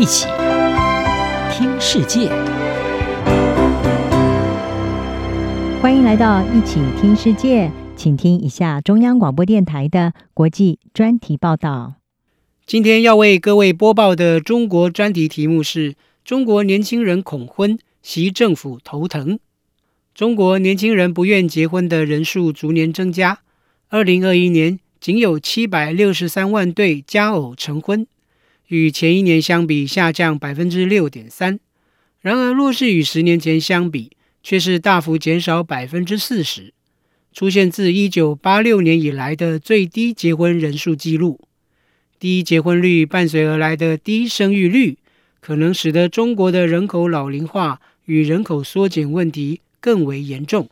[0.00, 0.26] 一起
[1.52, 2.30] 听世界，
[5.82, 11.96] 欢迎来到一起听世界，请听一下中央广播电台的国际专题报道。
[12.64, 15.94] 今天要为各位播报的中国专题题目是：
[16.24, 19.38] 中国年轻人恐婚，习政府头疼。
[20.14, 23.40] 中国年轻人不愿结婚的人数逐年增加，
[23.90, 28.06] 二零二一年仅有七百六十三万对佳偶成婚。
[28.70, 31.58] 与前一年相比下降百分之六点三，
[32.20, 34.12] 然而若是与十年前相比，
[34.44, 36.72] 却是大幅减少百分之四十，
[37.32, 41.40] 出现自一九八六年以来的最低结婚人数记录。
[42.20, 44.98] 低结婚率伴随而来的低生育率，
[45.40, 50.70] 可能使得中国的人口老龄化与人口缩减问题更为严重。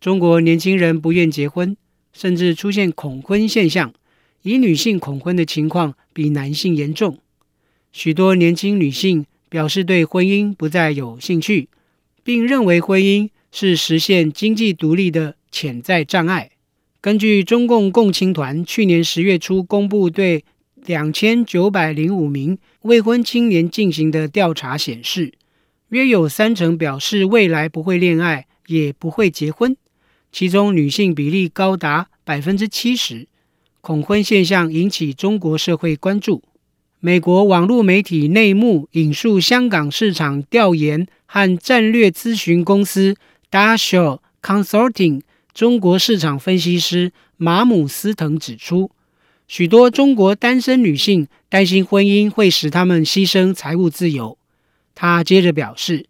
[0.00, 1.76] 中国年轻人不愿结婚，
[2.12, 3.94] 甚至出现恐婚现象。
[4.42, 7.18] 以女性恐婚的情况比男性严重，
[7.92, 11.68] 许多年轻女性表示对婚姻不再有兴趣，
[12.24, 16.50] 并认为婚姻是实现经济独立的潜在障碍。
[17.00, 20.44] 根据中共共青团去年十月初公布对
[20.86, 25.32] 两千九百零五名未婚青年进行的调查显示，
[25.90, 29.76] 约有三成表示未来不会恋爱，也不会结婚，
[30.32, 33.28] 其中女性比例高达百分之七十。
[33.82, 36.40] 恐婚现象引起中国社会关注。
[37.00, 43.16] 美国网络媒体内幕引述香港市场调研和战略咨询公司
[43.50, 45.22] Dasha Consulting
[45.52, 48.92] 中国市场分析师马姆斯腾指出，
[49.48, 54.38] 许多中国单身女性担心婚姻会使她们牺牲财务自由。
[54.94, 56.06] 他接着表示，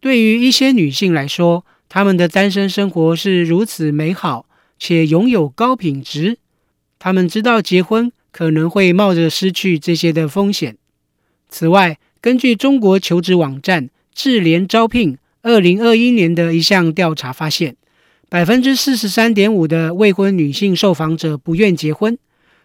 [0.00, 4.46] 对于一些女性来说，她们的单身生活是如此美好，
[4.80, 6.38] 且拥有高品质。
[6.98, 10.76] 他们知道结婚可能会冒着失去这些的风险。
[11.48, 17.76] 此外，根据中国求职网站智联招聘二零二一年的一项调查发现，
[18.28, 22.18] 百分之四十三点五的未婚女性受访者不愿结婚，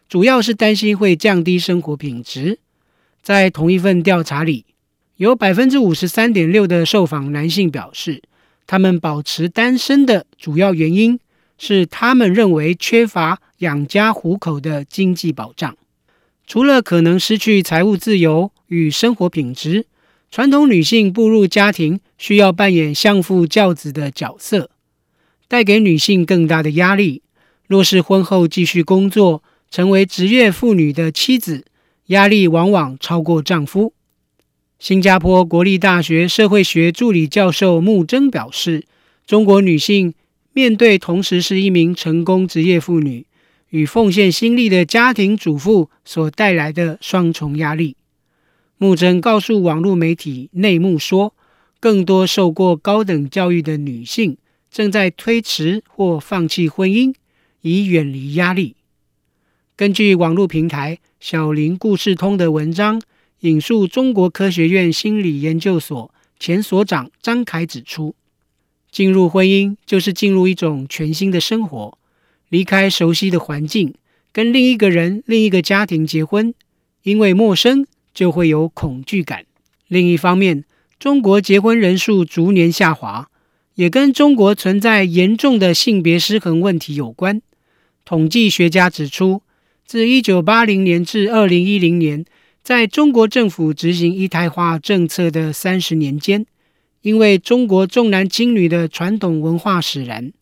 [0.07, 2.59] 主要是担心会降低生活品质。
[3.21, 4.65] 在同一份调查里，
[5.17, 8.23] 有百分之五十三点六的受访男性表示，
[8.65, 11.19] 他们保持单身的主要原因
[11.59, 13.39] 是他们认为缺乏。
[13.59, 15.75] 养家糊口的经济保障，
[16.47, 19.85] 除了可能失去财务自由与生活品质，
[20.31, 24.69] 传统女性步入家庭需要扮演相夫教子的角色，
[25.49, 27.21] 带给女性更大的压力。
[27.67, 31.65] 若是婚后继续工作，成为职业妇女的妻子，
[32.05, 33.93] 压力往往超过丈夫。
[34.79, 38.85] 新加坡国立大学社会学助理教授穆征表示，
[39.27, 40.13] 中国女性
[40.53, 43.25] 面对同时是一名成功职业妇女。
[43.69, 47.95] 与奉献心力的家庭主妇所带来的双重压力。
[48.79, 51.35] 木真告诉网络媒体内幕说，
[51.79, 54.37] 更多受过高等教育的女性
[54.71, 57.13] 正在推迟或放弃婚姻，
[57.61, 58.75] 以远离压力。
[59.75, 62.99] 根据网络平台小林故事通的文章，
[63.41, 68.15] 引述中国科学院心理研究所前所长张凯指出，
[68.91, 71.97] 进入婚姻就是进入一种全新的生活。
[72.49, 73.93] 离开熟悉的环境，
[74.31, 76.53] 跟另一个人、另一个家庭结婚，
[77.03, 79.45] 因为陌生就会有恐惧感。
[79.87, 80.65] 另一方面，
[80.99, 83.29] 中国结婚人数逐年下滑，
[83.75, 87.41] 也跟中国存在严重的性别失衡问题有关。
[88.03, 89.43] 统计学家指出，
[89.85, 92.25] 自1980年至2010年，
[92.63, 96.47] 在中国政府执行一胎化政策的三十年间，
[97.01, 100.33] 因为中国重男轻女的传统文化使然。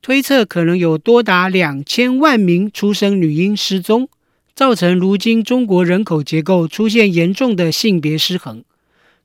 [0.00, 4.08] 推测可能有多达两千万名出生女婴失踪，
[4.54, 8.62] 造成如今中国人口结构出现严重的性别失衡。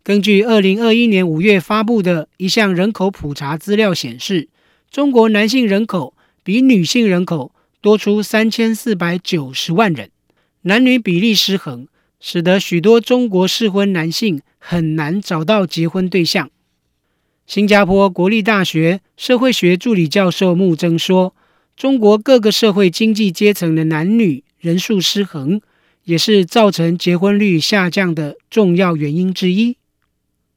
[0.02, 4.48] 根据二零二一年五月发布的一项人口普查资料显示，
[4.90, 10.10] 中国男性人口比女性人口多出三千四百九十万人，
[10.62, 11.88] 男女比例失衡，
[12.19, 16.50] 使得许多中国适婚男性很难找到结婚对象。
[17.48, 21.33] 新加坡国立大学社会学助理教授穆征说
[21.75, 25.62] ：“中国各个社会经济阶层的男女人数失衡，
[26.04, 29.77] 也是造成结婚率下降的重要原因之一。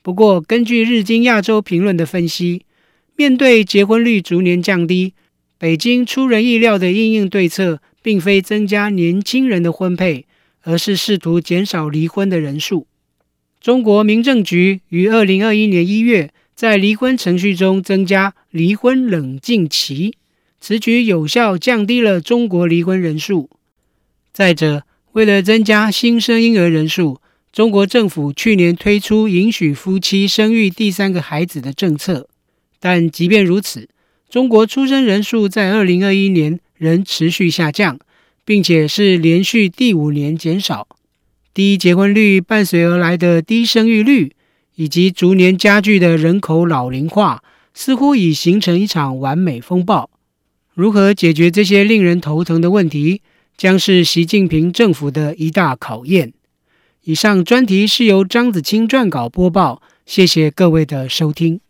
[0.03, 2.67] 不过，根据日经亚洲评论的分析，
[3.15, 5.15] 面对结婚率逐年降低，
[5.57, 10.27] 北京出人意料的应应对策，并非增加年轻人的婚配，
[10.63, 12.87] 而是试图减少离婚的人数。
[13.61, 20.15] 中国民政局于二零二一年一月。”在离婚程序中增加离婚冷静期，
[20.61, 23.51] 此举有效降低了中国离婚人数。
[24.33, 27.21] 再者，为了增加新生婴儿人数，
[27.51, 32.29] 中国政府去年推出允许夫妻生育第三个孩子的政策，
[32.79, 33.89] 但即便如此，
[34.29, 37.99] 中国出生人数在二零二一年仍持续下降，
[38.53, 40.87] 并且是连续第五年减少。
[41.55, 44.35] 低结婚率伴随而来的低生育率，
[44.75, 50.11] 以及逐年加剧的人口老龄化，似乎已形成一场完美风暴。
[50.75, 53.23] 如何解决这些令人头疼的问题，
[53.57, 56.35] 将是习近平政府的一大考验。
[57.05, 61.62] 以上专题是由张子清撰稿播报，谢谢各位的收听。